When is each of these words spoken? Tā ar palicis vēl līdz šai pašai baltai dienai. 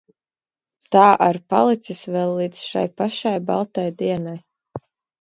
Tā 0.95 1.03
ar 1.25 1.39
palicis 1.55 2.03
vēl 2.17 2.35
līdz 2.41 2.65
šai 2.73 2.85
pašai 3.05 3.37
baltai 3.53 3.89
dienai. 4.05 4.39